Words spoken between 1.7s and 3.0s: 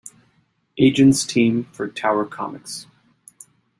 for Tower Comics.